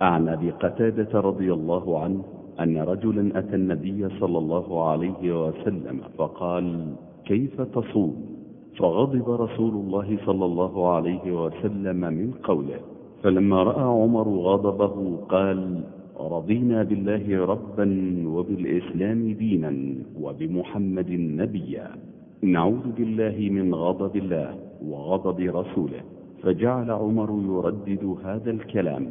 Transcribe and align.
عن 0.00 0.28
أبي 0.28 0.50
قتادة 0.50 1.20
رضي 1.20 1.52
الله 1.52 1.98
عنه 1.98 2.22
أن 2.60 2.78
رجلا 2.78 3.38
أتى 3.38 3.56
النبي 3.56 4.08
صلى 4.20 4.38
الله 4.38 4.88
عليه 4.88 5.46
وسلم 5.46 6.00
فقال 6.18 6.94
كيف 7.24 7.60
تصوم؟ 7.60 8.16
فغضب 8.78 9.30
رسول 9.30 9.72
الله 9.74 10.18
صلى 10.26 10.44
الله 10.44 10.88
عليه 10.88 11.44
وسلم 11.44 11.96
من 12.00 12.30
قوله. 12.42 12.80
فلما 13.22 13.62
رأى 13.62 13.82
عمر 13.82 14.28
غضبه 14.28 15.16
قال 15.28 15.80
رضينا 16.20 16.82
بالله 16.82 17.44
ربا 17.44 17.88
وبالإسلام 18.26 19.32
دينا 19.32 19.94
وبمحمد 20.20 21.10
نبيا. 21.10 21.90
نعوذ 22.42 22.92
بالله 22.96 23.48
من 23.50 23.74
غضب 23.74 24.16
الله 24.16 24.54
وغضب 24.86 25.40
رسوله. 25.40 26.00
فجعل 26.42 26.90
عمر 26.90 27.30
يردد 27.48 28.16
هذا 28.24 28.50
الكلام. 28.50 29.06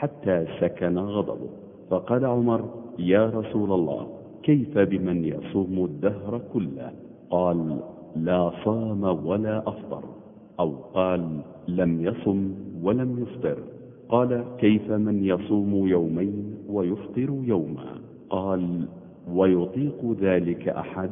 حتى 0.00 0.46
سكن 0.60 0.98
غضبه. 0.98 1.48
فقال 1.90 2.24
عمر 2.24 2.60
يا 2.98 3.26
رسول 3.26 3.72
الله 3.72 4.06
كيف 4.42 4.78
بمن 4.78 5.24
يصوم 5.24 5.84
الدهر 5.84 6.40
كله؟ 6.54 6.92
قال 7.30 7.80
لا 8.16 8.50
صام 8.64 9.02
ولا 9.26 9.58
أفطر. 9.58 10.04
أو 10.60 10.70
قال 10.94 11.40
لم 11.68 12.00
يصم 12.00 12.54
ولم 12.82 13.22
يفطر. 13.22 13.58
قال 14.08 14.44
كيف 14.58 14.90
من 14.90 15.24
يصوم 15.24 15.86
يومين 15.86 16.54
ويفطر 16.68 17.30
يوما؟ 17.44 17.90
قال 18.30 18.88
ويطيق 19.34 20.16
ذلك 20.20 20.68
أحد؟ 20.68 21.10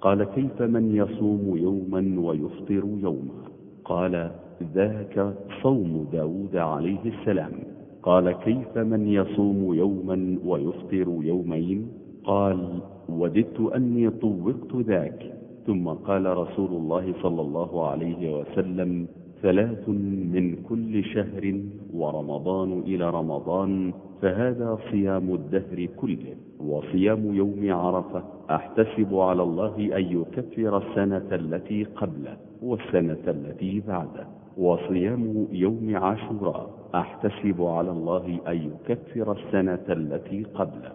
قال 0.00 0.24
كيف 0.24 0.62
من 0.62 0.96
يصوم 0.96 1.56
يوما 1.56 2.20
ويفطر 2.28 2.84
يوما؟ 3.02 3.40
قال 3.84 4.30
ذاك 4.74 5.34
صوم 5.62 6.06
داود 6.12 6.56
عليه 6.56 7.04
السلام. 7.04 7.75
قال 8.06 8.32
كيف 8.32 8.78
من 8.78 9.08
يصوم 9.08 9.74
يوما 9.74 10.38
ويفطر 10.44 11.08
يومين؟ 11.22 11.88
قال 12.24 12.80
وددت 13.08 13.60
أني 13.60 14.10
طوقت 14.10 14.76
ذاك. 14.76 15.32
ثم 15.66 15.88
قال 15.88 16.36
رسول 16.36 16.70
الله 16.70 17.14
صلى 17.22 17.40
الله 17.40 17.88
عليه 17.88 18.40
وسلم 18.40 19.06
ثلاث 19.42 19.88
من 20.34 20.56
كل 20.68 21.04
شهر 21.04 21.60
ورمضان 21.94 22.80
إلى 22.86 23.10
رمضان 23.10 23.92
فهذا 24.22 24.78
صيام 24.90 25.34
الدهر 25.34 25.86
كله. 25.96 26.34
وصيام 26.60 27.34
يوم 27.34 27.72
عرفة 27.72 28.22
أحتسب 28.50 29.14
على 29.14 29.42
الله 29.42 29.74
أن 29.98 30.04
يكفر 30.18 30.72
السنة 30.76 31.28
التي 31.32 31.84
قبله 31.84 32.36
والسنة 32.62 33.24
التي 33.28 33.82
بعده. 33.88 34.45
وصيام 34.56 35.46
يوم 35.52 35.96
عاشوراء. 35.96 36.70
أحتسب 36.94 37.62
على 37.62 37.90
الله 37.90 38.40
أن 38.48 38.56
يكفر 38.56 39.32
السنة 39.32 39.86
التي 39.88 40.46
قبله. 40.54 40.92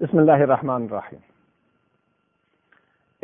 بسم 0.00 0.18
الله 0.18 0.44
الرحمن 0.44 0.86
الرحيم. 0.86 1.18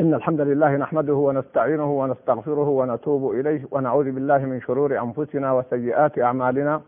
إن 0.00 0.14
الحمد 0.14 0.40
لله 0.40 0.76
نحمده 0.76 1.14
ونستعينه 1.14 1.98
ونستغفره 2.00 2.68
ونتوب 2.68 3.30
إليه 3.30 3.62
ونعوذ 3.70 4.12
بالله 4.12 4.38
من 4.38 4.60
شرور 4.60 5.00
أنفسنا 5.00 5.52
وسيئات 5.52 6.18
أعمالنا. 6.18 6.80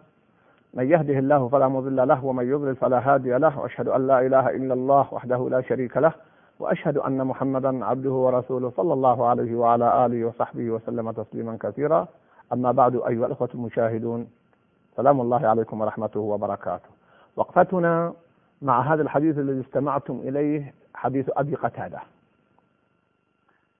من 0.75 0.91
يهده 0.91 1.19
الله 1.19 1.49
فلا 1.49 1.69
مضل 1.69 2.09
له 2.09 2.25
ومن 2.25 2.51
يضلل 2.51 2.77
فلا 2.77 3.15
هادي 3.15 3.39
له. 3.39 3.61
وأشهد 3.61 3.89
أن 3.89 4.07
لا 4.07 4.27
إله 4.27 4.51
إلا 4.51 4.75
الله 4.75 5.15
وحده 5.15 5.49
لا 5.49 5.61
شريك 5.61 5.97
له. 5.97 6.13
وأشهد 6.61 6.97
أن 6.99 7.27
محمدا 7.27 7.85
عبده 7.85 8.11
ورسوله 8.11 8.71
صلى 8.71 8.93
الله 8.93 9.27
عليه 9.27 9.55
وعلى 9.57 10.07
آله 10.07 10.25
وصحبه 10.25 10.71
وسلم 10.71 11.11
تسليما 11.11 11.59
كثيرا. 11.61 12.07
أما 12.53 12.73
بعد 12.73 12.95
أيها 12.97 13.27
الأخوة 13.27 13.49
المشاهدون 13.55 14.31
سلام 14.97 15.21
الله 15.21 15.49
عليكم 15.49 15.81
ورحمته 15.81 16.21
وبركاته. 16.21 16.89
وقفتنا 17.37 18.13
مع 18.63 18.81
هذا 18.95 19.03
الحديث 19.03 19.39
الذي 19.39 19.61
استمعتم 19.61 20.21
إليه 20.25 20.75
حديث 20.95 21.31
أبي 21.37 21.55
قتادة 21.55 22.01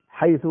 حيث 0.09 0.47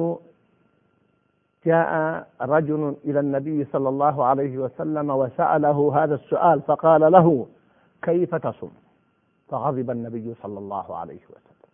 جاء 1.66 2.26
رجل 2.40 2.96
إلى 3.04 3.20
النبي 3.20 3.64
صلى 3.64 3.88
الله 3.88 4.24
عليه 4.24 4.58
وسلم 4.58 5.10
وسأله 5.10 6.04
هذا 6.04 6.14
السؤال 6.14 6.62
فقال 6.62 7.12
له 7.12 7.46
كيف 8.02 8.34
تصوم؟ 8.34 8.72
فغضب 9.48 9.90
النبي 9.90 10.34
صلى 10.42 10.58
الله 10.58 10.96
عليه 10.96 11.20
وسلم. 11.30 11.68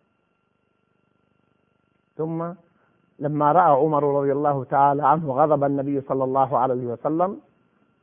ثم 2.17 2.53
لما 3.19 3.51
رأى 3.51 3.71
عمر 3.81 4.03
رضي 4.19 4.31
الله 4.31 4.63
تعالى 4.63 5.07
عنه 5.07 5.31
غضب 5.31 5.63
النبي 5.63 6.01
صلى 6.01 6.23
الله 6.23 6.57
عليه 6.57 6.85
وسلم 6.85 7.37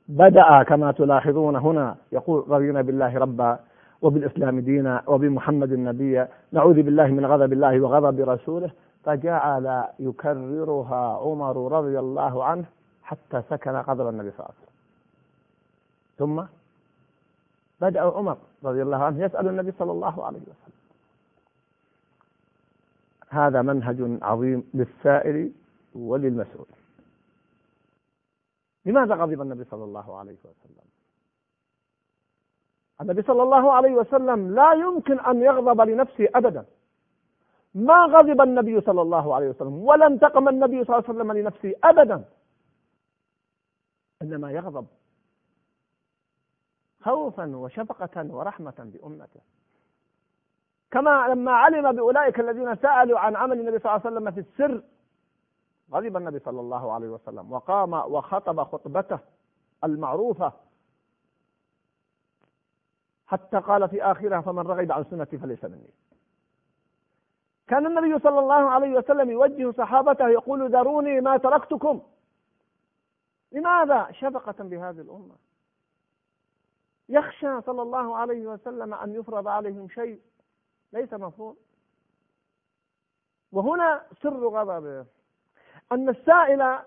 بدأ 0.08 0.62
كما 0.62 0.92
تلاحظون 0.92 1.56
هنا 1.56 1.96
يقول 2.12 2.44
رضينا 2.50 2.82
بالله 2.82 3.18
ربا 3.18 3.58
وبالإسلام 4.02 4.60
دينا 4.60 5.02
وبمحمد 5.06 5.72
نبيا 5.72 6.28
نعوذ 6.52 6.82
بالله 6.82 7.06
من 7.06 7.26
غضب 7.26 7.52
الله 7.52 7.80
وغضب 7.80 8.28
رسوله. 8.28 8.70
فجعل 9.04 9.84
يكررها 9.98 11.16
عمر 11.16 11.72
رضي 11.72 11.98
الله 11.98 12.44
عنه 12.44 12.64
حتى 13.02 13.42
سكن 13.50 13.70
غضب 13.70 14.08
النبي 14.08 14.30
صلى 14.30 14.40
الله 14.46 14.54
عليه 14.54 14.62
وسلم. 14.62 14.78
ثم 16.18 16.42
بدأ 17.80 18.00
عمر 18.00 18.36
رضي 18.64 18.82
الله 18.82 19.04
عنه 19.04 19.24
يسأل 19.24 19.48
النبي 19.48 19.72
صلى 19.78 19.92
الله 19.92 20.24
عليه 20.26 20.38
وسلم. 20.40 20.81
هذا 23.32 23.62
منهج 23.62 24.19
عظيم 24.22 24.70
للسائل 24.75 25.53
وللمسؤول. 25.94 26.66
لماذا 28.84 29.15
غضب 29.15 29.41
النبي 29.41 29.65
صلى 29.65 29.84
الله 29.84 30.19
عليه 30.19 30.37
وسلم؟ 30.44 30.87
النبي 33.00 33.22
صلى 33.22 33.43
الله 33.43 33.72
عليه 33.72 33.93
وسلم 33.93 34.54
لا 34.54 34.72
يمكن 34.72 35.20
أن 35.20 35.43
يغضب 35.43 35.81
لنفسه 35.81 36.28
أبدا. 36.34 36.65
ما 37.75 38.04
غضب 38.04 38.41
النبي 38.41 38.81
صلى 38.81 39.03
الله 39.03 39.34
عليه 39.34 39.49
وسلم 39.49 39.72
ولا 39.72 40.06
انتقم 40.06 40.49
النبي 40.49 40.84
صلى 40.84 40.97
الله 40.97 41.09
عليه 41.09 41.19
وسلم 41.19 41.32
لنفسه 41.32 41.75
أبدا. 41.84 42.25
إنما 44.22 44.50
يغضب 44.53 44.87
خوفا 47.00 47.56
وشفقة 47.56 48.34
ورحمة 48.34 48.75
بأمته 48.78 49.41
كما 50.92 51.28
لما 51.28 51.53
علم 51.53 51.92
بأولئك 51.92 52.41
الذين 52.41 52.76
سألوا 52.76 53.19
عن 53.19 53.36
عمل 53.36 53.60
النبي 53.60 53.78
صلى 53.78 53.92
الله 53.97 54.06
عليه 54.06 54.16
وسلم 54.16 54.30
في 54.30 54.41
السر 54.41 54.82
غضب 55.92 56.16
النبي 56.16 56.38
صلى 56.38 56.60
الله 56.60 56.92
عليه 56.92 57.08
وسلم 57.08 57.53
وقام 57.53 57.92
وخطب 57.92 58.62
خطبته 58.62 59.19
المعروفة 59.84 60.52
حتى 63.26 63.56
قال 63.56 63.88
في 63.88 64.02
آخرها 64.02 64.41
فمن 64.41 64.66
رغب 64.66 64.92
عن 64.92 65.04
سنتي 65.04 65.38
فليس 65.38 65.64
مني. 65.64 65.91
كان 67.66 67.86
النبي 67.86 68.19
صلى 68.19 68.38
الله 68.38 68.70
عليه 68.70 68.98
وسلم 68.98 69.31
يوجه 69.31 69.70
صحابته 69.70 70.28
يقول 70.28 70.72
ذروني 70.72 71.20
ما 71.20 71.36
تركتكم. 71.36 72.02
لماذا 73.52 74.12
شفقة 74.12 74.64
بهذه 74.64 75.00
الأمة؟ 75.00 75.34
يخشى 77.08 77.60
صلى 77.60 77.82
الله 77.82 78.16
عليه 78.16 78.47
وسلم 78.47 78.94
أن 78.94 79.14
يفرض 79.14 79.48
عليهم 79.48 79.88
شيء. 79.88 80.20
ليس 80.92 81.12
مفهوم. 81.12 81.56
وهنا 83.53 84.06
سر 84.22 84.48
غضبه 84.48 85.06
أن 85.92 86.08
السائل 86.08 86.78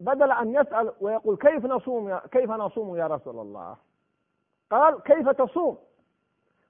بدل 0.00 0.32
أن 0.32 0.54
يسأل 0.54 0.92
ويقول 1.00 1.36
كيف 1.36 1.64
نصوم 1.64 2.08
يا 2.08 2.22
كيف 2.32 2.50
نصوم 2.50 2.96
يا 2.96 3.06
رسول 3.06 3.38
الله؟ 3.38 3.76
قال 4.70 5.02
كيف 5.02 5.28
تصوم؟ 5.28 5.78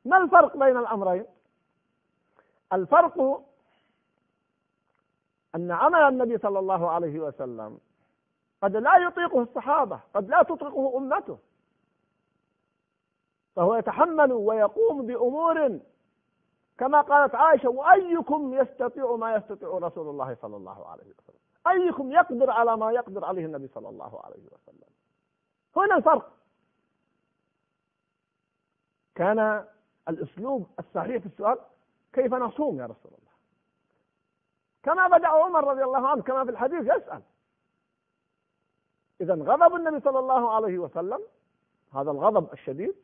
ما 0.04 0.16
الفرق 0.16 0.56
بين 0.56 0.76
الأمرين؟ 0.76 1.26
الفرق 2.72 3.44
أن 5.54 5.70
عمل 5.70 5.98
النبي 5.98 6.38
صلى 6.38 6.58
الله 6.58 6.90
عليه 6.90 7.20
وسلم 7.20 7.78
قد 8.62 8.76
لا 8.76 8.96
يطيقه 8.96 9.42
الصحابة 9.42 10.00
قد 10.14 10.28
لا 10.28 10.42
تطيقه 10.42 10.96
أمته. 10.96 11.38
فهو 13.56 13.74
يتحمل 13.74 14.32
ويقوم 14.32 15.06
بأمور 15.06 15.80
كما 16.78 17.00
قالت 17.00 17.34
عائشة 17.34 17.68
وأيكم 17.68 18.54
يستطيع 18.54 19.16
ما 19.16 19.34
يستطيع 19.36 19.68
رسول 19.68 20.08
الله 20.08 20.34
صلى 20.42 20.56
الله 20.56 20.88
عليه 20.88 21.04
وسلم؟ 21.04 21.38
أيكم 21.66 22.12
يقدر 22.12 22.50
على 22.50 22.76
ما 22.76 22.92
يقدر 22.92 23.24
عليه 23.24 23.46
النبي 23.46 23.68
صلى 23.68 23.88
الله 23.88 24.20
عليه 24.24 24.44
وسلم؟ 24.52 24.88
هنا 25.76 25.96
الفرق. 25.96 26.32
كان 29.14 29.66
الأسلوب 30.08 30.66
الصحيح 30.78 31.18
في 31.22 31.26
السؤال 31.26 31.58
كيف 32.12 32.34
نصوم 32.34 32.80
يا 32.80 32.86
رسول 32.86 33.12
الله؟ 33.12 33.34
كما 34.82 35.18
بدأ 35.18 35.28
عمر 35.28 35.64
رضي 35.64 35.84
الله 35.84 36.08
عنه 36.08 36.22
كما 36.22 36.44
في 36.44 36.50
الحديث 36.50 36.80
يسأل. 36.80 37.22
إذا 39.20 39.34
غضب 39.34 39.74
النبي 39.74 40.00
صلى 40.00 40.18
الله 40.18 40.54
عليه 40.54 40.78
وسلم 40.78 41.20
هذا 41.92 42.10
الغضب 42.10 42.52
الشديد 42.52 42.94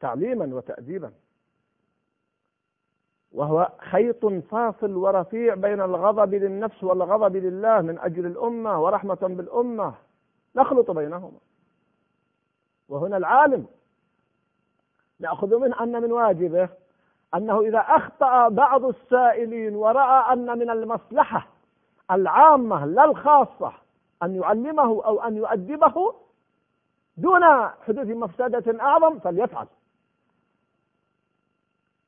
تعليما 0.00 0.54
وتأديبا. 0.56 1.12
وهو 3.32 3.72
خيط 3.78 4.26
فاصل 4.26 4.96
ورفيع 4.96 5.54
بين 5.54 5.80
الغضب 5.80 6.34
للنفس 6.34 6.84
والغضب 6.84 7.36
لله 7.36 7.80
من 7.80 7.98
أجل 7.98 8.26
الأمة 8.26 8.82
ورحمة 8.82 9.18
بالأمة. 9.20 9.94
نخلط 10.56 10.90
بينهما. 10.90 11.38
وهنا 12.88 13.16
العالم 13.16 13.66
نأخذ 15.20 15.58
منه 15.58 15.82
أن 15.82 16.02
من 16.02 16.12
واجبه 16.12 16.68
أنه 17.34 17.60
إذا 17.60 17.78
أخطأ 17.78 18.48
بعض 18.48 18.84
السائلين 18.84 19.76
ورأى 19.76 20.32
أن 20.32 20.58
من 20.58 20.70
المصلحة 20.70 21.48
العامة 22.10 22.86
لا 22.86 23.04
الخاصة 23.04 23.72
أن 24.22 24.36
يعلمه 24.36 25.04
أو 25.04 25.20
أن 25.22 25.36
يؤدبه 25.36 26.14
دون 27.16 27.44
حدوث 27.86 28.06
مفسدة 28.06 28.80
أعظم 28.80 29.18
فليفعل. 29.18 29.66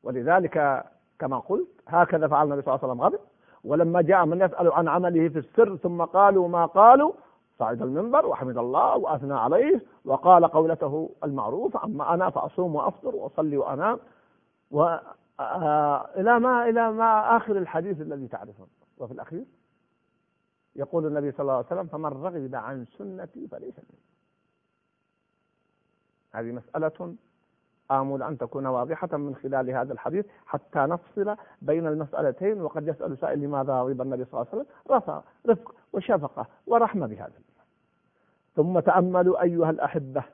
ولذلك 0.02 0.84
كما 1.22 1.38
قلت 1.38 1.68
هكذا 1.88 2.28
فعل 2.28 2.46
النبي 2.46 2.62
صلى 2.62 2.74
الله 2.74 2.84
عليه 2.84 2.92
وسلم 2.92 3.02
غضب 3.06 3.20
ولما 3.64 4.02
جاء 4.02 4.26
من 4.26 4.40
يسأل 4.40 4.72
عن 4.72 4.88
عمله 4.88 5.28
في 5.28 5.38
السر 5.38 5.76
ثم 5.76 6.04
قالوا 6.04 6.48
ما 6.48 6.66
قالوا 6.66 7.12
صعد 7.58 7.82
المنبر 7.82 8.26
وحمد 8.26 8.58
الله 8.58 8.96
وأثنى 8.96 9.34
عليه 9.34 9.82
وقال 10.04 10.44
قولته 10.44 11.10
المعروفة 11.24 11.84
أما 11.84 12.14
أنا 12.14 12.30
فأصوم 12.30 12.74
وأفطر 12.74 13.14
وأصلي 13.16 13.56
وأنام. 13.56 13.98
و 14.70 14.96
إلى 16.16 16.38
ما 16.40 16.68
إلى 16.68 16.92
ما 16.92 17.36
آخر 17.36 17.56
الحديث 17.58 18.00
الذي 18.00 18.28
تعرفون. 18.28 18.66
وفي 18.98 19.12
الأخير 19.12 19.44
يقول 20.76 21.06
النبي 21.06 21.32
صلى 21.32 21.40
الله 21.40 21.52
عليه 21.56 21.66
وسلم 21.66 21.86
فمن 21.86 22.04
رغب 22.06 22.54
عن 22.54 22.84
سنتي 22.98 23.48
فليس 23.48 23.74
مني. 23.78 24.02
هذه 26.32 26.52
مسألة 26.52 27.14
آمل 27.90 28.22
أن 28.22 28.38
تكون 28.38 28.66
واضحة 28.66 29.16
من 29.16 29.34
خلال 29.34 29.70
هذا 29.70 29.92
الحديث 29.92 30.26
حتى 30.46 30.78
نفصل 30.78 31.36
بين 31.62 31.86
المسألتين 31.86 32.60
وقد 32.62 32.88
يسأل 32.88 33.18
سائل 33.18 33.38
لماذا 33.38 33.72
غضب 33.80 34.00
النبي 34.00 34.24
صلى 34.24 34.40
الله 34.40 34.46
عليه 34.52 34.62
وسلم؟ 34.62 34.74
رفع 34.90 35.22
رفق 35.48 35.74
وشفقة 35.92 36.46
ورحمة 36.66 37.06
بهذا 37.06 37.32
ثم 38.56 38.80
تأملوا 38.80 39.42
أيها 39.42 39.70
الأحبة 39.70 40.24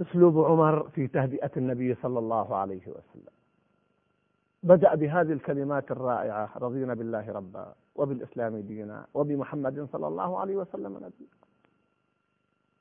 أسلوب 0.00 0.44
عمر 0.44 0.88
في 0.88 1.08
تهدئة 1.08 1.50
النبي 1.56 1.94
صلى 1.94 2.18
الله 2.18 2.56
عليه 2.56 2.88
وسلم. 2.88 3.32
بدأ 4.62 4.94
بهذه 4.94 5.32
الكلمات 5.32 5.90
الرائعة 5.90 6.50
رضينا 6.58 6.94
بالله 6.94 7.32
ربا 7.32 7.74
وبالإسلام 7.94 8.56
دينا 8.60 9.06
وبمحمد 9.14 9.88
صلى 9.92 10.06
الله 10.08 10.38
عليه 10.38 10.56
وسلم 10.56 10.96
نبيا 10.96 11.41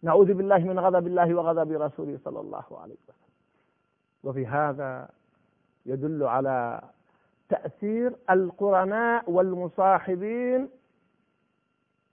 نعوذ 0.04 0.34
بالله 0.34 0.58
من 0.58 0.80
غضب 0.80 1.08
الله 1.08 1.36
وغضب 1.36 1.72
رسوله 1.72 2.20
صلى 2.24 2.40
الله 2.40 2.66
عليه 2.72 2.94
وسلم. 2.94 3.32
وفي 4.24 4.48
هذا 4.48 5.10
يدل 5.86 6.24
على 6.24 6.82
تأثير 7.50 8.16
القرناء 8.30 9.32
والمصاحبين 9.32 10.70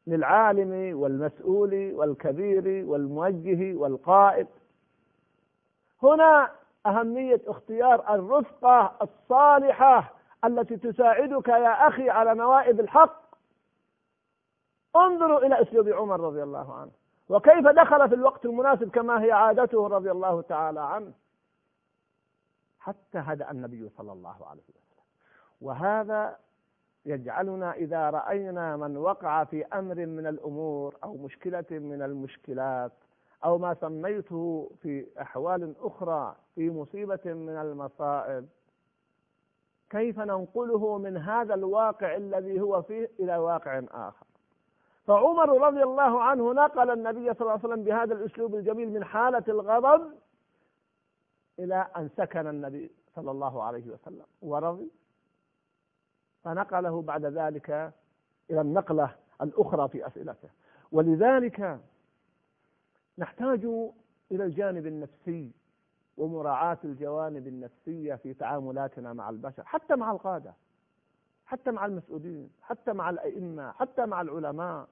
للعالم 0.07 0.99
والمسؤول 0.99 1.93
والكبير 1.95 2.85
والموجه 2.87 3.75
والقائد. 3.75 4.47
هنا 6.03 6.51
أهمية 6.87 7.41
اختيار 7.47 8.15
الرفقة 8.15 8.97
الصالحة 9.03 10.15
التي 10.45 10.77
تساعدك 10.77 11.49
يا 11.49 11.89
أخي 11.89 12.11
على 12.11 12.35
نوائب 12.35 12.81
الحق. 12.81 13.23
انظروا 14.97 15.47
إلى 15.47 15.63
أسلوب 15.63 15.89
عمر 15.89 16.21
رضي 16.21 16.43
الله 16.43 16.75
عنه. 16.75 16.98
وكيف 17.29 17.67
دخل 17.67 18.09
في 18.09 18.15
الوقت 18.15 18.45
المناسب 18.45 18.91
كما 18.91 19.23
هي 19.23 19.33
عادته 19.33 19.87
رضي 19.87 20.11
الله 20.11 20.43
تعالى 20.43 20.81
عنه؟ 20.81 21.13
حتى 22.79 23.19
هدأ 23.19 23.51
النبي 23.51 23.89
صلى 23.89 24.13
الله 24.13 24.47
عليه 24.47 24.63
وسلم. 24.63 25.05
وهذا 25.61 26.37
يجعلنا 27.07 27.73
إذا 27.73 28.11
رأينا 28.11 28.77
من 28.77 28.97
وقع 28.97 29.45
في 29.45 29.65
أمر 29.67 29.95
من 30.07 30.27
الأمور 30.27 30.97
أو 31.05 31.17
مشكلة 31.17 31.65
من 31.71 32.03
المشكلات 32.03 32.93
أو 33.45 33.59
ما 33.59 33.75
سميته 33.75 34.71
في 34.83 35.07
أحوال 35.21 35.75
أخرى 35.81 36.37
في 36.55 36.71
مصيبة 36.71 37.21
من 37.25 37.57
المصائب 37.57 38.49
كيف 39.91 40.19
ننقله 40.19 40.99
من 40.99 41.17
هذا 41.17 41.55
الواقع 41.55 42.17
الذي 42.17 42.61
هو 42.61 42.83
فيه 42.83 43.11
إلى 43.21 43.37
واقع 43.37 43.83
آخر؟ 43.91 44.27
فعمر 45.09 45.67
رضي 45.67 45.83
الله 45.83 46.23
عنه 46.23 46.53
نقل 46.53 46.91
النبي 46.91 47.35
صلى 47.35 47.41
الله 47.41 47.53
عليه 47.53 47.69
وسلم 47.69 47.85
بهذا 47.85 48.15
الأسلوب 48.15 48.55
الجميل 48.55 48.91
من 48.91 49.05
حالة 49.05 49.45
الغضب 49.49 50.13
إلى 51.59 51.87
أن 51.97 52.09
سكن 52.17 52.47
النبي 52.47 52.91
صلى 53.15 53.31
الله 53.31 53.63
عليه 53.63 53.91
وسلم 53.91 54.27
ورضي. 54.43 54.91
فنقله 56.45 57.03
بعد 57.03 57.25
ذلك 57.25 57.71
إلى 58.51 58.61
النقلة 58.61 59.15
الأخرى 59.43 59.89
في 59.89 60.07
أسئلته. 60.07 60.49
ولذلك 60.93 61.81
نحتاج 63.19 63.65
إلى 64.33 64.45
الجانب 64.45 64.87
النفسي 64.87 65.51
ومراعاة 66.17 66.79
الجوانب 66.85 67.47
النفسية 67.47 68.15
في 68.15 68.35
تعاملاتنا 68.35 69.13
مع 69.13 69.31
البشر 69.31 69.65
حتى 69.65 69.97
مع 69.97 70.11
القادة 70.11 70.55
حتى 71.47 71.71
مع 71.71 71.87
المسؤولين 71.87 72.51
حتى 72.63 72.93
مع 72.93 73.11
الأئمة 73.11 73.73
حتى 73.73 74.07
مع 74.07 74.21
العلماء. 74.21 74.89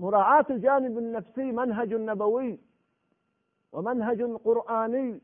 مراعاة 0.00 0.46
الجانب 0.50 0.98
النفسي 0.98 1.52
منهج 1.52 1.94
نبوي 1.94 2.58
ومنهج 3.72 4.22
قرآني. 4.22 5.20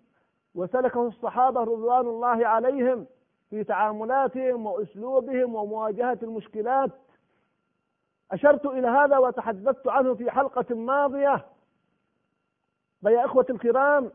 وسلكه 0.55 1.07
الصحابة 1.07 1.61
رضوان 1.61 2.07
الله 2.07 2.47
عليهم 2.47 3.07
في 3.51 3.65
تعاملاتهم 3.65 4.67
وأسلوبهم 4.67 5.55
ومواجهة 5.55 6.19
المشكلات. 6.23 6.91
أشرت 8.33 8.67
إلى 8.67 8.89
هذا 8.89 9.19
وتحدثت 9.19 9.89
عنه 9.89 10.15
في 10.15 10.31
حلقة 10.31 10.75
ماضية. 10.75 11.47
فيا 13.01 13.25
إخوة 13.25 13.47
الكرام 13.51 14.13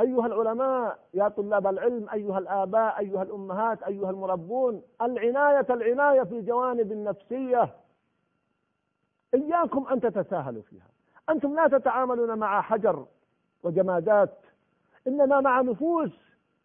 أيها 0.00 0.26
العلماء 0.26 0.98
يا 1.14 1.28
طلاب 1.28 1.66
العلم 1.66 2.08
أيها 2.08 2.38
الآباء 2.38 2.98
أيها 2.98 3.22
الأمهات 3.22 3.82
أيها 3.82 4.10
المربون 4.10 4.82
العناية 5.02 5.66
العناية 5.70 6.22
في 6.22 6.38
الجوانب 6.38 6.92
النفسية. 6.92 7.74
إياكم 9.34 9.86
أن 9.86 10.00
تتساهلوا 10.00 10.62
فيها. 10.62 10.88
أنتم 11.30 11.54
لا 11.54 11.78
تتعاملون 11.78 12.38
مع 12.38 12.62
حجر 12.62 13.06
وجمادات 13.62 14.38
إنما 15.06 15.40
مع 15.40 15.60
نفوس 15.60 16.10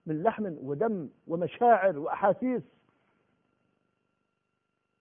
من 0.05 0.23
لحم 0.23 0.55
ودم 0.63 1.09
ومشاعر 1.27 1.99
وأحاسيس. 1.99 2.63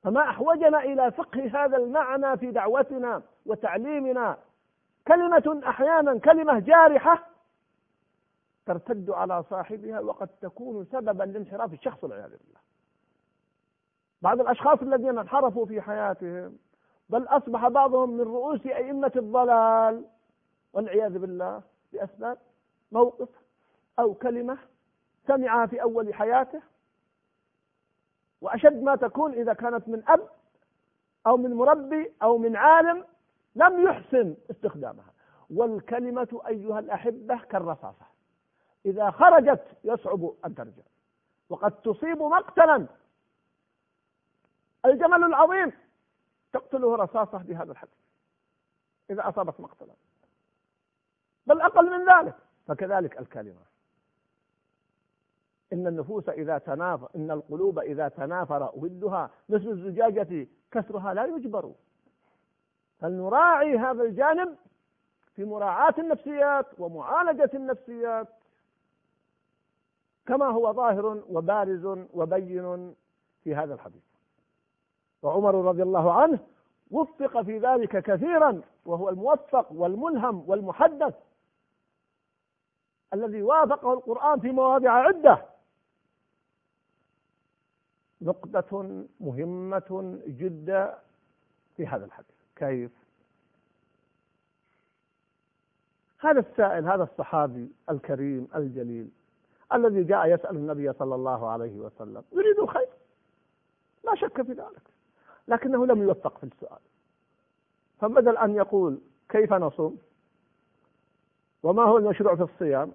فما 0.03 0.21
أحوجنا 0.21 0.83
إلى 0.83 1.13
فقه 1.13 1.65
هذا 1.65 1.77
المعنى 1.77 2.37
في 2.37 2.51
دعوتنا 2.51 3.23
وتعليمنا. 3.47 4.39
كلمة 5.09 5.63
أحيانا 5.67 6.19
كلمة 6.19 6.59
جارحة 6.59 7.29
ترتد 8.67 9.11
على 9.11 9.43
صاحبها 9.51 10.01
وقد 10.01 10.29
تكون 10.29 10.85
سببا 10.85 11.25
لانحراف 11.25 11.73
الشخص 11.73 12.05
والعياذ 12.05 12.31
بالله. 12.31 12.61
بعض 14.23 14.41
الأشخاص 14.41 14.79
الذين 14.83 15.19
انحرفوا 15.19 15.67
في 15.67 15.81
حياتهم 15.81 16.59
بل 17.13 17.25
أصبح 17.25 17.69
بعضهم 17.69 18.11
من 18.11 18.21
رؤوس 18.21 18.67
أئمة 18.67 19.13
الضلال 19.17 20.05
والعياذ 20.73 21.19
بالله 21.19 21.63
بأسباب 21.93 22.39
موقف 22.93 23.29
أو 23.99 24.15
كلمة 24.15 24.59
سمعها 25.27 25.67
في 25.67 25.83
أول 25.83 26.15
حياته. 26.15 26.63
وأشد 28.41 28.83
ما 28.83 28.97
تكون 28.97 29.33
إذا 29.33 29.53
كانت 29.53 29.89
من 29.89 30.03
أب 30.09 30.29
أو 31.27 31.37
من 31.37 31.55
مربي 31.55 32.13
أو 32.23 32.39
من 32.39 32.57
عالم 32.57 33.05
لم 33.57 33.83
يحسن 33.83 34.35
استخدامها. 34.51 35.13
والكلمة 35.51 36.41
أيها 36.47 36.79
الأحبة 36.79 37.37
كالرصاصة 37.39 38.07
إذا 38.87 39.11
خرجت 39.11 39.65
يصعب 39.85 40.33
أن 40.45 40.55
ترجع 40.55 40.83
وقد 41.49 41.73
تصيب 41.73 42.23
مقتلا. 42.23 42.87
الجمل 44.85 45.25
العظيم 45.25 45.73
تقتله 46.53 46.97
رصاصة 46.97 47.39
بهذا 47.39 47.73
الحد 47.73 47.89
إذا 49.11 49.29
أصابت 49.29 49.61
مقتلا. 49.61 49.95
بل 51.47 51.61
أقل 51.61 51.91
من 51.91 52.13
ذلك. 52.13 52.35
فكذلك 52.67 53.19
الكلمة. 53.19 53.61
إن 55.73 55.87
النفوس 55.87 56.29
إذا 56.29 56.59
تنافر 56.59 57.09
إن 57.17 57.31
القلوب 57.31 57.79
إذا 57.79 58.09
تنافر 58.09 58.71
ودها 58.75 59.31
مثل 59.49 59.69
الزجاجة 59.69 60.47
كسرها 60.71 61.15
لا 61.15 61.25
يجبر. 61.25 61.73
فلنراعي 63.01 63.79
هذا 63.79 64.03
الجانب 64.03 64.57
في 65.35 65.45
مراعاة 65.45 65.95
النفسيات 65.99 66.67
ومعالجة 66.79 67.51
النفسيات. 67.55 68.29
كما 70.27 70.47
هو 70.47 70.73
ظاهر 70.73 71.07
وبارز 71.07 71.87
وبين 72.15 72.95
في 73.45 73.55
هذا 73.55 73.75
الحديث. 73.75 74.12
وعمر 75.23 75.55
رضي 75.55 75.83
الله 75.83 76.13
عنه 76.13 76.39
وفق 76.91 77.43
في 77.43 77.59
ذلك 77.59 78.03
كثيرا 78.03 78.63
وهو 78.85 79.09
الموفق 79.09 79.73
والملهم 79.73 80.49
والمحدث 80.51 81.15
الذي 83.15 83.43
وافقه 83.43 83.93
القرآن 83.93 84.41
في 84.41 84.51
مواضع 84.51 84.91
عدة. 84.91 85.45
نقطة 88.23 89.05
مهمة 89.21 90.21
جدا 90.27 90.99
في 91.77 91.87
هذا 91.87 92.05
الحديث. 92.05 92.37
كيف؟ 92.57 92.91
هذا 96.19 96.41
السائل 96.41 96.89
هذا 96.89 97.03
الصحابي 97.03 97.73
الكريم 97.91 98.49
الجليل 98.55 99.11
الذي 99.75 100.05
جاء 100.05 100.35
يسأل 100.35 100.57
النبي 100.57 100.93
صلى 100.93 101.15
الله 101.15 101.51
عليه 101.51 101.79
وسلم 101.79 102.23
يريد 102.33 102.59
الخير؟ 102.59 102.89
لا 104.05 104.15
شك 104.15 104.43
في 104.43 104.53
ذلك. 104.53 104.83
لكنه 105.49 105.87
لم 105.87 106.03
يوفق 106.03 106.39
في 106.39 106.45
السؤال. 106.45 106.81
فبدل 108.01 108.37
أن 108.37 108.55
يقول 108.55 109.01
كيف 109.29 109.53
نصوم؟ 109.53 109.99
وما 111.63 111.83
هو 111.83 111.99
المشروع 111.99 112.37
في 112.37 112.43
الصيام؟ 112.43 112.93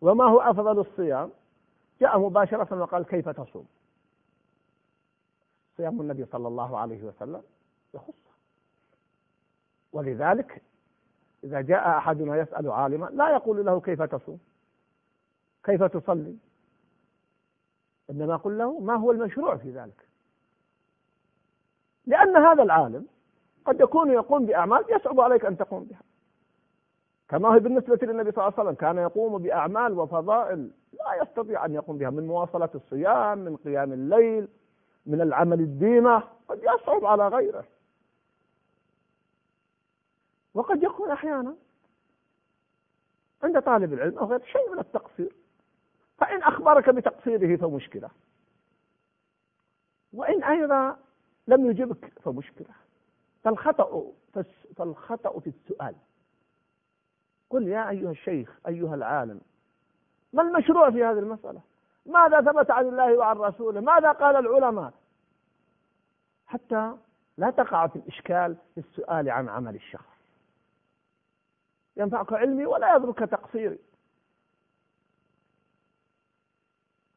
وما 0.00 0.24
هو 0.24 0.40
أفضل 0.40 0.78
الصيام؟ 0.78 1.30
جاء 2.00 2.18
مباشرة 2.18 2.80
وقال 2.80 3.04
كيف 3.04 3.28
تصوم؟ 3.28 3.66
صيام 5.76 6.00
النبي 6.00 6.24
صلى 6.24 6.48
الله 6.48 6.78
عليه 6.78 7.04
وسلم 7.04 7.42
يخص. 7.94 8.14
ولذلك 9.92 10.62
إذا 11.44 11.60
جاء 11.60 11.98
أحدنا 11.98 12.36
يسأل 12.36 12.70
عالما 12.70 13.06
لا 13.06 13.30
يقول 13.30 13.66
له 13.66 13.80
كيف 13.80 14.02
تصوم؟ 14.02 14.38
كيف 15.64 15.82
تصلي؟ 15.82 16.36
إنما 18.10 18.36
قل 18.36 18.58
له 18.58 18.78
ما 18.78 18.94
هو 18.94 19.10
المشروع 19.10 19.56
في 19.56 19.70
ذلك؟ 19.70 20.09
لأن 22.10 22.36
هذا 22.36 22.62
العالم 22.62 23.06
قد 23.64 23.80
يكون 23.80 24.10
يقوم 24.10 24.46
بأعمال 24.46 24.84
يصعب 24.88 25.20
عليك 25.20 25.44
أن 25.44 25.56
تقوم 25.56 25.84
بها. 25.84 26.00
كما 27.28 27.48
هو 27.54 27.58
بالنسبة 27.58 27.98
للنبي 28.02 28.30
صلى 28.32 28.38
الله 28.44 28.54
عليه 28.58 28.62
وسلم 28.62 28.74
كان 28.74 28.98
يقوم 28.98 29.42
بأعمال 29.42 29.98
وفضائل 29.98 30.70
لا 30.92 31.22
يستطيع 31.22 31.64
أن 31.64 31.74
يقوم 31.74 31.98
بها 31.98 32.10
من 32.10 32.26
مواصلة 32.26 32.68
الصيام 32.74 33.38
من 33.38 33.56
قيام 33.56 33.92
الليل 33.92 34.48
من 35.06 35.20
العمل 35.20 35.60
الديمة 35.60 36.22
قد 36.48 36.58
يصعب 36.62 37.04
على 37.04 37.28
غيره. 37.28 37.64
وقد 40.54 40.82
يكون 40.82 41.10
أحيانا 41.10 41.54
عند 43.42 43.62
طالب 43.62 43.92
العلم 43.92 44.18
أو 44.18 44.26
غير 44.26 44.42
شيء 44.44 44.72
من 44.72 44.78
التقصير 44.78 45.32
فإن 46.18 46.42
أخبرك 46.42 46.90
بتقصيره 46.90 47.56
فمشكلة. 47.56 48.10
وإن 50.12 50.44
أيضا 50.44 50.96
لم 51.46 51.70
يجبك 51.70 52.12
فمشكلة. 52.22 52.74
فالخطأ 53.44 54.12
فالخطأ 54.76 55.40
في 55.40 55.46
السؤال. 55.46 55.94
قل 57.50 57.68
يا 57.68 57.90
أيها 57.90 58.10
الشيخ 58.10 58.58
أيها 58.68 58.94
العالم 58.94 59.40
ما 60.32 60.42
المشروع 60.42 60.90
في 60.90 61.04
هذه 61.04 61.18
المسألة؟ 61.18 61.60
ماذا 62.06 62.40
ثبت 62.40 62.70
عن 62.70 62.86
الله 62.86 63.18
وعن 63.18 63.36
رسوله؟ 63.36 63.80
ماذا 63.80 64.12
قال 64.12 64.36
العلماء؟ 64.36 64.92
حتى 66.46 66.96
لا 67.36 67.50
تقع 67.50 67.86
في 67.86 67.96
الإشكال 67.96 68.56
في 68.74 68.80
السؤال 68.80 69.30
عن 69.30 69.48
عمل 69.48 69.74
الشخص. 69.74 70.20
ينفعك 71.96 72.32
علمي 72.32 72.66
ولا 72.66 72.94
يضرك 72.94 73.18
تقصيري. 73.18 73.78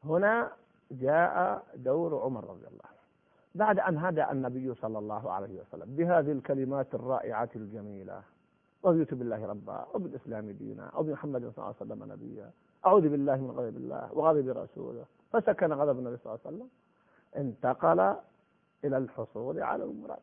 هنا 0.04 0.52
جاء 0.90 1.64
دور 1.74 2.22
عمر 2.22 2.44
رضي 2.44 2.66
الله 2.66 2.84
عنه. 2.84 2.93
بعد 3.54 3.78
أن 3.78 3.98
هدأ 3.98 4.32
النبي 4.32 4.74
صلى 4.74 4.98
الله 4.98 5.32
عليه 5.32 5.60
وسلم 5.60 5.96
بهذه 5.96 6.32
الكلمات 6.32 6.94
الرائعة 6.94 7.48
الجميلة. 7.56 8.22
رضيت 8.84 9.14
بالله 9.14 9.46
ربا 9.46 9.86
وبالإسلام 9.94 10.50
دينا 10.50 10.96
وبمحمد 10.96 11.40
صلى 11.40 11.50
الله 11.58 11.64
عليه 11.64 11.76
وسلم 11.76 12.12
نبيا 12.12 12.50
أعوذ 12.86 13.08
بالله 13.08 13.36
من 13.36 13.50
غضب 13.50 13.76
الله 13.76 14.12
وغضب 14.12 14.48
رسوله. 14.48 15.04
فسكن 15.32 15.72
غضب 15.72 15.98
النبي 15.98 16.16
صلى 16.16 16.32
الله 16.32 16.40
عليه 16.46 16.56
وسلم 16.56 16.68
انتقل 17.36 18.00
إلى 18.84 18.96
الحصول 18.98 19.62
على 19.62 19.84
المراد. 19.84 20.22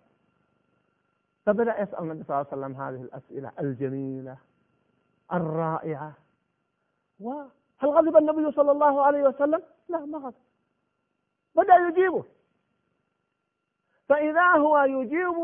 فبدأ 1.46 1.82
يسأل 1.82 2.00
النبي 2.00 2.24
صلى 2.24 2.36
الله 2.36 2.48
عليه 2.52 2.62
وسلم 2.62 2.82
هذه 2.82 3.02
الأسئلة 3.02 3.52
الجميلة 3.60 4.38
الرائعة. 5.34 6.14
وهل 7.20 7.50
غضب 7.86 8.18
النبي 8.18 8.52
صلى 8.52 8.72
الله 8.72 9.02
عليه 9.02 9.24
وسلم؟ 9.24 9.64
لا 9.90 10.06
ما 10.06 10.18
غضب. 10.18 10.34
بدأ 11.56 11.76
يجيبه. 11.76 12.24
فإذا 14.12 14.58
هو 14.58 14.80
يجيب 14.80 15.36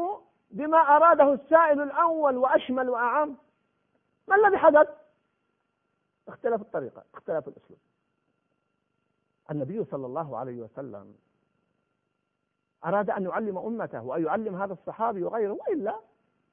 بما 0.51 0.77
أراده 0.77 1.33
السائل 1.33 1.81
الأول 1.81 2.37
وأشمل 2.37 2.89
وأعم 2.89 3.37
ما 4.27 4.35
الذي 4.35 4.57
حدث؟ 4.57 4.87
اختلف 6.27 6.61
الطريقة 6.61 7.03
اختلف 7.13 7.47
الأسلوب 7.47 7.79
النبي 9.51 9.83
صلى 9.83 10.05
الله 10.05 10.37
عليه 10.37 10.61
وسلم 10.61 11.15
أراد 12.85 13.09
أن 13.09 13.23
يعلم 13.23 13.57
أمته 13.57 14.03
وأن 14.05 14.25
يعلم 14.25 14.55
هذا 14.55 14.73
الصحابي 14.73 15.23
وغيره 15.23 15.51
وإلا 15.51 15.99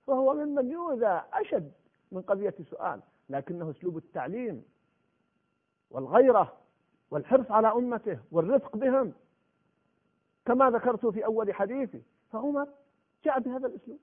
فهو 0.06 0.35
ممن 0.35 0.71
يؤذى 0.71 1.23
أشد 1.33 1.73
من 2.12 2.23
قضية 2.23 2.54
سؤال 2.71 3.00
لكنه 3.28 3.71
أسلوب 3.71 3.97
التعليم 3.97 4.64
والغيرة 5.90 6.52
والحرص 7.11 7.50
على 7.50 7.68
أمته 7.73 8.18
والرفق 8.33 8.76
بهم 8.76 9.12
كما 10.47 10.71
ذكرت 10.71 11.07
في 11.07 11.25
أول 11.25 11.55
حديثي. 11.55 12.03
فعمر 12.33 12.69
جاء 13.25 13.41
بهذا 13.41 13.67
الأسلوب. 13.67 13.99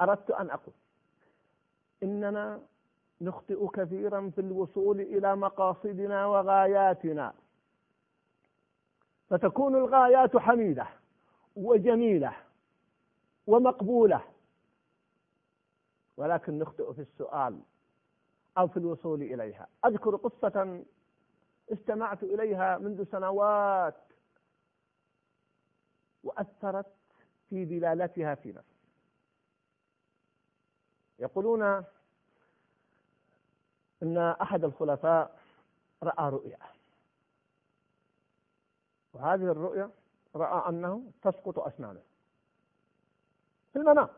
أردت 0.00 0.30
أن 0.30 0.50
أقول 0.50 0.74
إننا 2.02 2.60
نخطئ 3.20 3.66
كثيرا 3.68 4.30
في 4.34 4.40
الوصول 4.40 5.00
إلى 5.00 5.36
مقاصدنا 5.36 6.26
وغاياتنا. 6.26 7.34
فتكون 9.30 9.76
الغايات 9.76 10.36
حميدة 10.36 10.86
وجميلة 11.56 12.36
ومقبولة. 13.46 14.24
ولكن 16.16 16.58
نخطئ 16.58 16.92
في 16.92 17.00
السؤال 17.00 17.60
أو 18.58 18.68
في 18.68 18.76
الوصول 18.76 19.22
إليها. 19.22 19.66
أذكر 19.84 20.16
قصة 20.16 20.82
استمعت 21.72 22.22
إليها 22.22 22.78
منذ 22.78 23.04
سنوات 23.04 23.94
وأثرت 26.24 26.86
في 27.50 27.64
دلالتها 27.64 28.34
في 28.34 28.52
نفسي 28.52 28.72
يقولون 31.18 31.84
أن 34.02 34.18
أحد 34.18 34.64
الخلفاء 34.64 35.40
رأى 36.02 36.30
رؤيا. 36.30 36.58
وهذه 39.12 39.42
الرؤيا 39.42 39.90
رأى 40.36 40.68
أنه 40.68 41.10
تسقط 41.22 41.58
أسنانه 41.58 42.02
في 43.72 43.78
المنام. 43.78 44.08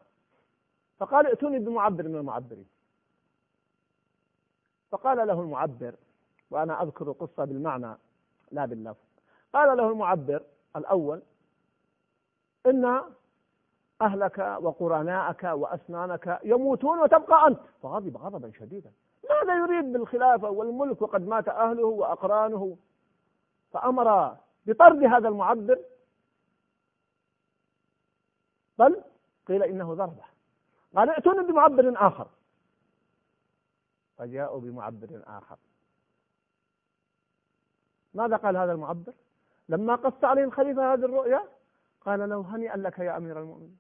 فقال 0.99 1.27
ائتوني 1.27 1.59
بمعبر 1.59 2.09
من 2.09 2.17
المعبرين. 2.17 2.69
فقال 4.91 5.27
له 5.29 5.41
المعبر 5.41 5.95
وأنا 6.51 6.83
أذكر 6.83 7.09
القصة 7.09 7.45
بالمعنى 7.45 7.97
لا 8.51 8.67
باللفظ. 8.67 9.05
قال 9.53 9.77
له 9.77 9.91
المعبر 9.91 10.45
الأول 10.77 11.23
إن 12.67 13.03
أهلك 14.03 14.39
وقرناءك 14.39 15.45
وأسنانك 15.45 16.41
يموتون 16.45 16.99
وتبقى 16.99 17.47
أنت. 17.47 17.61
فغضب 17.83 18.17
غضبا 18.17 18.53
شديدا. 18.59 18.93
ماذا 19.31 19.59
يريد 19.59 19.93
بالخلافة 19.93 20.51
والملك 20.51 21.03
وقد 21.03 21.29
مات 21.29 21.49
أهله 21.49 21.85
وأقرانه؟ 21.85 22.77
فأمر 23.73 24.37
بطرد 24.67 25.05
هذا 25.05 25.29
المعبر. 25.29 25.79
بل 28.79 29.03
قيل 29.47 29.63
إنه 29.63 29.95
ضربه. 29.95 30.25
قال 30.97 31.11
ائتوني 31.11 31.47
بمعبر 31.47 31.95
آخر. 31.97 32.27
فجاءوا 34.19 34.61
بمعبر 34.61 35.23
آخر. 35.27 35.57
ماذا 38.15 38.37
قال 38.37 38.57
هذا 38.57 38.73
المعبر؟ 38.73 39.13
لما 39.69 39.95
قص 39.95 40.25
عليه 40.25 40.45
الخليفة 40.45 40.93
هذه 40.93 41.05
الرؤيا 41.05 41.49
قال 42.05 42.29
له 42.29 42.41
هنيئا 42.41 42.77
لك 42.77 42.99
يا 42.99 43.17
أمير 43.17 43.41
المؤمنين. 43.41 43.79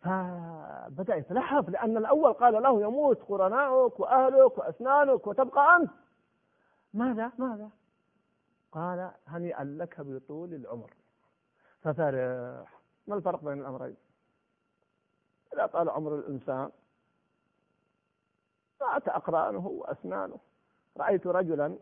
فبدأ 0.00 1.14
يتلحف 1.14 1.68
لأن 1.68 1.96
الأول 1.96 2.32
قال 2.32 2.62
له 2.62 2.82
يموت 2.82 3.22
قرناؤك 3.22 4.00
وأهلك 4.00 4.58
وأسنانك 4.58 5.26
وتبقى 5.26 5.76
أنت. 5.76 5.90
ماذا؟ 6.94 7.32
ماذا؟ 7.38 7.70
قال 8.72 9.10
هنيئا 9.26 9.64
لك 9.64 10.00
بطول 10.00 10.54
العمر. 10.54 10.94
ففرح. 11.80 12.80
ما 13.06 13.14
الفرق 13.14 13.44
بين 13.44 13.60
الأمرين؟ 13.60 13.96
إذا 15.54 15.66
طال 15.66 15.90
عمر 15.90 16.14
الإنسان 16.14 16.70
مات 18.80 19.08
أقرانه 19.08 19.66
وأسنانه. 19.66 20.38
رأيت 20.96 21.26
رجلا 21.26 21.78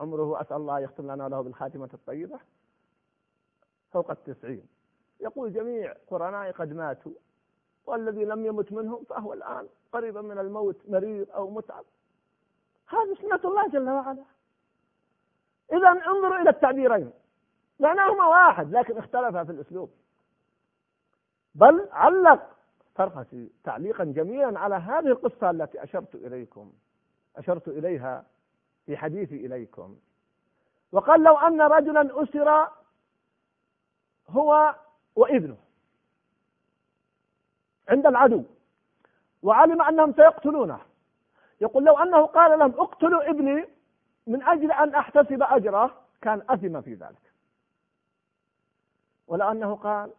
عمره 0.00 0.40
أسأل 0.40 0.56
الله 0.56 0.80
يختم 0.80 1.12
لنا 1.12 1.28
له 1.28 1.40
بالخاتمة 1.40 1.90
الطيبة 1.94 2.40
فوق 3.92 4.10
التسعين. 4.10 4.68
يقول 5.20 5.52
جميع 5.52 5.94
قرنائي 6.10 6.50
قد 6.50 6.72
ماتوا 6.72 7.12
والذي 7.86 8.24
لم 8.24 8.46
يمت 8.46 8.72
منهم 8.72 9.04
فهو 9.04 9.32
الآن 9.32 9.68
قريبا 9.92 10.20
من 10.20 10.38
الموت 10.38 10.76
مريض 10.88 11.30
أو 11.30 11.50
متعب. 11.50 11.84
هذه 12.88 13.16
سنة 13.22 13.40
الله 13.44 13.68
جل 13.68 13.90
وعلا. 13.90 14.24
إذا 15.72 15.88
انظروا 15.88 16.36
إلى 16.36 16.50
التعبيرين. 16.50 17.10
معناهما 17.80 18.26
واحد 18.26 18.76
لكن 18.76 18.98
اختلفا 18.98 19.44
في 19.44 19.52
الأسلوب. 19.52 19.90
بل 21.54 21.88
علق 21.92 22.56
القرقسي 22.90 23.50
تعليقا 23.64 24.04
جميلا 24.04 24.58
على 24.58 24.74
هذه 24.74 25.06
القصة 25.06 25.50
التي 25.50 25.82
أشرت 25.82 26.14
إليكم 26.14 26.72
أشرت 27.36 27.68
إليها 27.68 28.24
في 28.86 28.96
حديثي 28.96 29.46
إليكم. 29.46 29.96
وقال 30.92 31.22
لو 31.22 31.36
أن 31.38 31.62
رجلا 31.62 32.22
أسر 32.22 32.68
هو 34.28 34.74
وابنه 35.16 35.56
عند 37.88 38.06
العدو 38.06 38.44
وعلم 39.42 39.82
أنهم 39.82 40.12
سيقتلونه. 40.12 40.80
يقول 41.60 41.84
لو 41.84 41.98
أنه 41.98 42.26
قال 42.26 42.58
لهم 42.58 42.80
اقتلوا 42.80 43.30
ابني 43.30 43.68
من 44.26 44.42
أجل 44.42 44.72
أن 44.72 44.94
أحتسب 44.94 45.42
أجره 45.42 46.02
كان 46.22 46.42
أثم 46.48 46.80
في 46.80 46.94
ذلك. 46.94 47.32
ولو 49.26 49.50
أنه 49.50 49.74
قال 49.74 50.12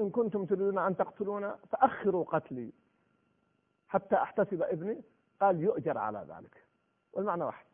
إن 0.00 0.10
كنتم 0.10 0.44
تريدون 0.44 0.78
أن 0.78 0.96
تقتلون 0.96 1.56
فأخروا 1.70 2.24
قتلي 2.24 2.72
حتى 3.88 4.16
أحتسب 4.16 4.62
ابني. 4.62 5.02
قال 5.40 5.60
يؤجر 5.60 5.98
على 5.98 6.26
ذلك. 6.28 6.64
والمعنى 7.12 7.44
واحد. 7.44 7.66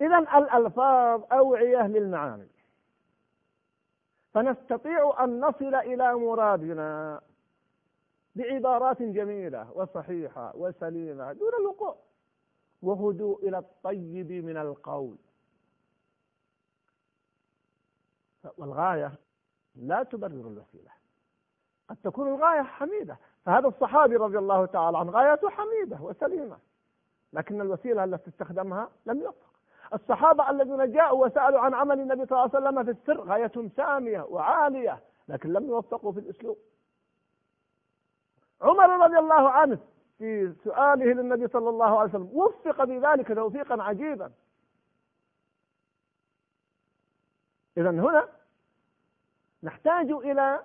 إذا 0.00 0.18
الألفاظ 0.18 1.22
أوعية 1.32 1.86
للمعاني. 1.86 2.48
فنستطيع 4.34 5.24
أن 5.24 5.40
نصل 5.40 5.74
إلى 5.74 6.14
مرادنا 6.14 7.20
بعبارات 8.34 9.02
جميلة 9.02 9.72
وصحيحة 9.72 10.56
وسليمة 10.56 11.32
دون 11.32 11.54
الوقوع. 11.60 11.96
وهدوء 12.82 13.48
إلى 13.48 13.58
الطيب 13.58 14.32
من 14.32 14.56
القول. 14.56 15.16
والغاية 18.56 19.12
لا 19.74 20.02
تبرر 20.02 20.48
الوسيلة. 20.48 20.90
قد 21.88 21.96
تكون 22.04 22.28
الغاية 22.28 22.62
حميدة. 22.62 23.18
فهذا 23.44 23.68
الصحابي 23.68 24.16
رضي 24.16 24.38
الله 24.38 24.66
تعالى 24.66 24.98
عنه 24.98 25.10
غايته 25.10 25.50
حميدة 25.50 26.00
وسليمة. 26.00 26.58
لكن 27.32 27.60
الوسيلة 27.60 28.04
التي 28.04 28.30
استخدمها 28.30 28.90
لم 29.06 29.20
يوفق. 29.20 29.51
الصحابة 29.94 30.50
الذين 30.50 30.92
جاءوا 30.92 31.26
وسألوا 31.26 31.60
عن 31.60 31.74
عمل 31.74 32.00
النبي 32.00 32.26
صلى 32.26 32.44
الله 32.44 32.56
عليه 32.56 32.66
وسلم 32.66 32.84
في 32.84 32.90
السر 32.90 33.20
غايتهم 33.20 33.70
سامية 33.76 34.20
وعالية 34.20 35.02
لكن 35.28 35.52
لم 35.52 35.66
يوفقوا 35.66 36.12
في 36.12 36.20
الأسلوب. 36.20 36.58
عمر 38.60 39.04
رضي 39.04 39.18
الله 39.18 39.50
عنه 39.50 39.78
في 40.18 40.54
سؤاله 40.64 41.04
للنبي 41.04 41.48
صلى 41.48 41.68
الله 41.68 41.98
عليه 41.98 42.10
وسلم 42.10 42.30
وفق 42.32 42.84
بذلك 42.84 43.28
توفيقا 43.28 43.82
عجيبا. 43.82 44.32
إذا 47.76 47.90
هنا 47.90 48.28
نحتاج 49.62 50.10
إلى 50.10 50.64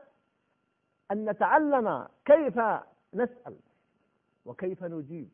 أن 1.12 1.30
نتعلم 1.30 2.08
كيف 2.26 2.60
نسأل 3.14 3.58
وكيف 4.46 4.84
نجيب. 4.84 5.30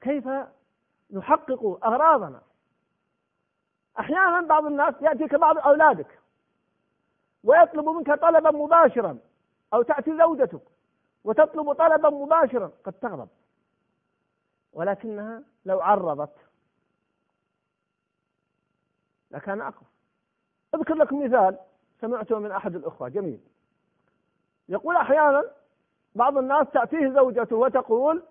كيف 0.00 0.28
نحقق 1.12 1.86
أغراضنا. 1.86 2.42
أحيانا 3.98 4.40
بعض 4.40 4.66
الناس 4.66 4.94
يأتيك 5.00 5.34
بعض 5.34 5.58
أولادك 5.58 6.18
ويطلب 7.44 7.88
منك 7.88 8.20
طلبا 8.20 8.50
مباشرا 8.50 9.18
أو 9.74 9.82
تأتي 9.82 10.18
زوجتك 10.18 10.62
وتطلب 11.24 11.72
طلبا 11.72 12.10
مباشرا. 12.10 12.72
قد 12.84 12.92
تغضب. 12.92 13.28
ولكنها 14.72 15.42
لو 15.64 15.80
عرضت 15.80 16.36
لكان 19.30 19.60
أقوى. 19.60 19.88
أذكر 20.74 20.94
لكم 20.94 21.24
مثال 21.24 21.58
سمعته 22.00 22.38
من 22.38 22.52
أحد 22.52 22.74
الأخوة. 22.74 23.08
جميل. 23.08 23.40
يقول 24.68 24.96
أحيانا 24.96 25.44
بعض 26.14 26.38
الناس 26.38 26.66
تأتيه 26.72 27.08
زوجته 27.08 27.56
وتقول 27.56 28.22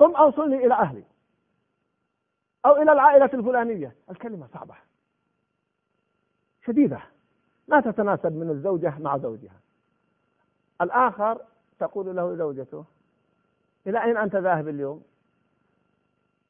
قم 0.00 0.16
أوصلني 0.16 0.66
إلى 0.66 0.74
أهلي. 0.74 1.04
أو 2.66 2.76
إلى 2.76 2.92
العائلة 2.92 3.30
الفلانية. 3.34 3.94
الكلمة 4.10 4.48
صعبة. 4.54 4.74
شديدة. 6.66 7.00
ما 7.68 7.80
تتناسب 7.80 8.32
من 8.32 8.50
الزوجة 8.50 8.98
مع 8.98 9.18
زوجها. 9.18 9.60
الآخر 10.80 11.40
تقول 11.78 12.16
له 12.16 12.36
زوجته 12.36 12.84
إلى 13.86 14.02
أين 14.04 14.16
أنت 14.16 14.36
ذاهب 14.36 14.68
اليوم؟ 14.68 15.02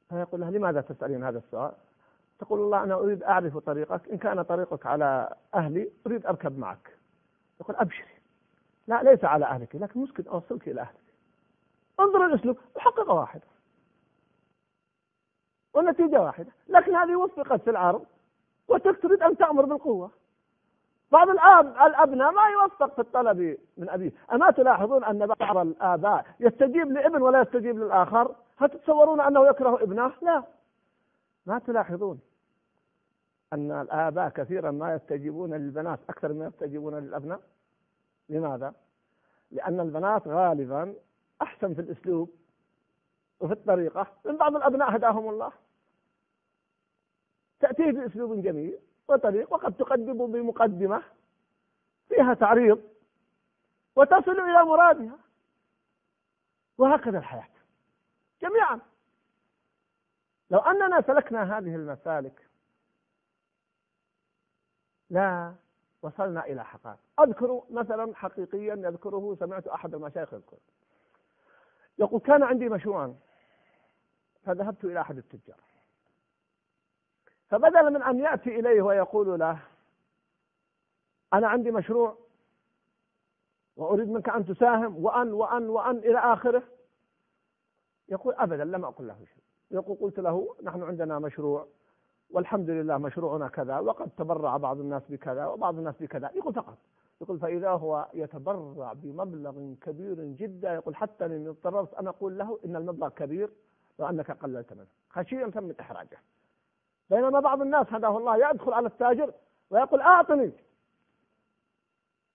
فيقول 0.09 0.41
لها 0.41 0.51
لماذا 0.51 0.81
تسألين 0.81 1.25
هذا 1.25 1.39
السؤال؟ 1.39 1.73
تقول 2.39 2.61
الله 2.61 2.83
أنا 2.83 2.95
أريد 2.95 3.23
أعرف 3.23 3.59
طريقك. 3.59 4.09
إن 4.09 4.19
كان 4.19 4.43
طريقك 4.43 4.87
على 4.87 5.35
أهلي 5.55 5.91
أريد 6.07 6.27
أركب 6.27 6.59
معك. 6.59 6.97
يقول 7.61 7.77
أبشري. 7.77 8.15
لا 8.87 9.03
ليس 9.03 9.25
على 9.25 9.45
أهلك 9.45 9.77
لكن 9.77 10.01
ممكن 10.01 10.29
أوصلك 10.29 10.69
إلى 10.69 10.81
أهلك. 10.81 11.10
انظر 12.01 12.27
الأسلوب 12.27 12.59
محققة 12.77 13.15
واحدة 13.15 13.43
والنتيجة 15.75 16.21
واحدة. 16.21 16.53
لكن 16.69 16.95
هذه 16.95 17.17
وفقت 17.17 17.61
في 17.61 17.71
العرض 17.71 18.05
وتريد 18.69 18.97
تريد 18.97 19.23
أن 19.23 19.37
تأمر 19.37 19.65
بالقوة. 19.65 20.11
بعض 21.13 21.29
الآب 21.29 21.67
الأبناء 21.67 22.33
ما 22.33 22.49
يوفق 22.49 22.95
في 22.95 22.99
الطلب 23.01 23.59
من 23.77 23.89
أبيه. 23.89 24.13
أما 24.33 24.51
تلاحظون 24.51 25.05
أن 25.05 25.27
بعض 25.27 25.57
الآباء 25.57 26.27
يستجيب 26.41 26.93
لابن 26.93 27.23
ولا 27.23 27.41
يستجيب 27.43 27.79
للآخر؟ 27.79 28.35
هل 28.57 28.69
تتصورون 28.69 29.21
أنه 29.21 29.47
يكره 29.47 29.83
ابنه؟ 29.83 30.13
لا. 30.23 30.43
ما 31.47 31.59
تلاحظون 31.59 32.21
أن 33.53 33.71
الآباء 33.73 34.29
كثيرا 34.29 34.71
ما 34.71 34.95
يستجيبون 34.95 35.55
للبنات 35.55 35.99
أكثر 36.09 36.33
ما 36.33 36.47
يستجيبون 36.47 36.95
للأبناء؟ 36.95 37.41
لماذا؟ 38.29 38.75
لأن 39.51 39.81
البنات 39.81 40.29
غالبا 40.29 40.95
أحسن 41.42 41.74
في 41.74 41.81
الأسلوب 41.81 42.31
وفي 43.40 43.53
الطريقة. 43.53 44.07
من 44.24 44.37
بعض 44.37 44.57
الأبناء 44.57 44.96
هداهم 44.96 45.29
الله. 45.29 45.53
تأتيه 47.61 47.90
بأسلوب 47.90 48.42
جميل 48.42 48.79
وطريق 49.09 49.53
وقد 49.53 49.76
تقدم 49.76 50.33
بمقدمة 50.33 51.03
فيها 52.09 52.35
تعريض 52.35 52.83
وتصل 53.96 54.40
إلى 54.40 54.64
مرادها. 54.64 55.18
وهكذا 56.79 57.18
الحياة. 57.18 57.48
جميعا. 58.42 58.81
لو 60.50 60.59
أننا 60.59 61.00
سلكنا 61.00 61.59
هذه 61.59 61.74
المسالك 61.74 62.46
لا 65.11 65.55
وصلنا 66.03 66.44
إلى 66.44 66.64
حقائق. 66.64 66.98
أذكر 67.20 67.62
مثلا 67.70 68.14
حقيقيا 68.14 68.74
يذكره 68.74 69.37
سمعت 69.40 69.66
أحد 69.66 69.94
المشايخ 69.94 70.35
يذكر 70.35 70.57
يقول 72.01 72.21
كان 72.21 72.43
عندي 72.43 72.69
مشروعا 72.69 73.17
فذهبت 74.45 74.85
إلى 74.85 75.01
أحد 75.01 75.19
التجار. 75.19 75.61
فبدلا 77.49 77.91
من 77.91 78.03
أن 78.03 78.21
يأتي 78.21 78.61
إليه 78.61 78.83
ويقول 78.83 79.39
له 79.39 79.59
أنا 81.35 81.49
عندي 81.49 81.71
مشروع 81.71 82.17
وأريد 83.77 84.09
منك 84.09 84.29
أن 84.29 84.47
تساهم 84.47 85.05
وأن 85.05 85.33
وأن 85.33 85.69
وأن 85.69 85.97
إلى 85.97 86.19
آخره. 86.19 86.63
يقول 88.09 88.35
أبدا 88.35 88.65
لم 88.65 88.85
أقل 88.85 89.07
له 89.07 89.25
شيء. 89.25 89.43
يقول 89.71 89.99
قلت 90.01 90.19
له 90.19 90.57
نحن 90.63 90.83
عندنا 90.83 91.19
مشروع 91.19 91.67
والحمد 92.31 92.71
لله 92.71 92.99
مشروعنا 92.99 93.49
كذا 93.49 93.79
وقد 93.79 94.11
تبرع 94.11 94.57
بعض 94.57 94.81
الناس 94.81 95.03
بكذا 95.09 95.47
وبعض 95.47 95.79
الناس 95.79 95.95
بكذا. 96.01 96.31
يقول 96.35 96.55
فقط. 96.55 96.79
يقول 97.21 97.39
فإذا 97.39 97.71
هو 97.71 98.09
يتبرع 98.15 98.93
بمبلغ 98.93 99.75
كبير 99.81 100.25
جدا 100.25 100.75
يقول 100.75 100.97
حتى 100.97 101.27
أني 101.27 101.49
اضطررت 101.49 101.95
أن 101.95 102.07
أقول 102.07 102.39
له 102.39 102.59
إن 102.65 102.77
المبلغ 102.77 103.09
كبير 103.09 103.51
وأنك 103.99 104.31
قللت 104.31 104.73
منه. 104.73 104.87
خشية 105.11 105.45
من 105.45 105.75
إحراجه. 105.81 106.19
بينما 107.11 107.41
بعض 107.41 107.63
الناس 107.63 107.87
هداه 107.91 108.19
الله 108.19 108.51
يدخل 108.51 108.73
على 108.73 108.87
التاجر 108.87 109.33
ويقول 109.71 110.01
أعطني. 110.01 110.53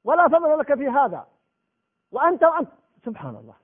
ولا 0.03 0.27
فضل 0.27 0.59
لك 0.59 0.73
في 0.73 0.87
هذا. 0.87 1.27
وأنت 2.11 2.43
وأنت. 2.43 2.69
سبحان 3.05 3.35
الله. 3.35 3.55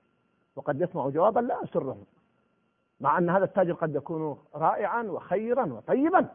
وقد 0.56 0.80
يسمع 0.80 1.08
جوابا 1.08 1.40
لا 1.40 1.64
أسره. 1.64 2.06
مع 3.00 3.18
أن 3.18 3.30
هذا 3.30 3.44
التاجر 3.44 3.72
قد 3.72 3.94
يكون 3.94 4.44
رائعا 4.54 5.02
وخيرا 5.02 5.72
وطيبا. 5.72 6.28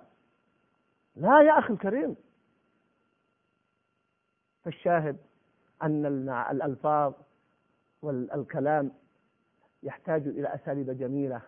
لا 1.16 1.42
يا 1.42 1.60
أخي 1.60 1.74
الكريم. 1.74 2.16
فالشاهد 4.68 5.18
أن 5.84 6.06
الألفاظ 6.52 7.14
والكلام 8.02 8.92
يحتاج 9.84 10.28
إلى 10.28 10.56
أساليب 10.56 10.90
جميلة 10.98 11.42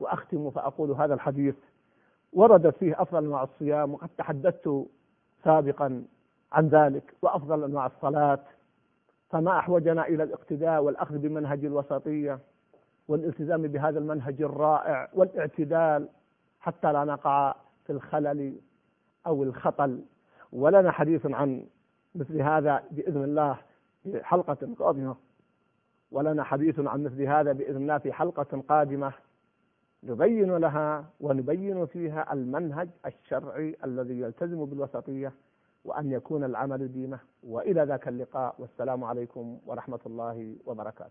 وأختم 0.00 0.50
فأقول 0.50 0.90
هذا 0.90 1.14
الحديث. 1.14 1.54
وردت 2.32 2.76
فيه 2.76 3.02
أفضل 3.02 3.24
أنواع 3.24 3.42
الصيام 3.42 3.94
وقد 3.94 4.08
تحدثت 4.18 4.86
سابقا 5.44 6.04
عن 6.52 6.68
ذلك 6.68 7.14
وأفضل 7.22 7.64
أنواع 7.64 7.86
الصلاة. 7.86 8.44
فما 9.30 9.58
أحوجنا 9.58 10.06
إلى 10.06 10.22
الاقتداء 10.22 10.82
والأخذ 10.82 11.18
بمنهج 11.18 11.64
الوسطية 11.64 12.38
والالتزام 13.08 13.62
بهذا 13.62 13.98
المنهج 13.98 14.42
الرائع 14.42 15.08
والاعتدال 15.14 16.08
حتى 16.60 16.92
لا 16.92 17.04
نقع 17.04 17.54
في 17.86 17.92
الخلل 17.92 18.60
أو 19.26 19.42
الخطل. 19.42 20.02
ولنا 20.52 20.90
حديث 20.90 21.26
عن 21.26 21.66
مثل 22.16 22.42
هذا 22.42 22.82
بإذن 22.90 23.24
الله 23.24 23.58
في 24.02 24.24
حلقة 24.24 24.74
قادمة. 24.78 25.16
ولنا 26.10 26.42
حديث 26.42 26.80
عن 26.80 27.04
مثل 27.04 27.22
هذا 27.22 27.52
بإذن 27.52 27.76
الله 27.76 27.98
في 27.98 28.12
حلقة 28.12 28.62
قادمة. 28.68 29.12
نبين 30.02 30.56
لها 30.56 31.04
ونبين 31.20 31.86
فيها 31.86 32.32
المنهج 32.32 32.88
الشرعي 33.06 33.76
الذي 33.84 34.20
يلتزم 34.20 34.64
بالوسطية 34.64 35.32
وأن 35.84 36.12
يكون 36.12 36.44
العمل 36.44 36.92
دينه 36.92 37.18
وإلى 37.42 37.82
ذاك 37.82 38.08
اللقاء. 38.08 38.54
والسلام 38.58 39.04
عليكم 39.04 39.58
ورحمة 39.66 40.00
الله 40.06 40.56
وبركاته. 40.66 41.04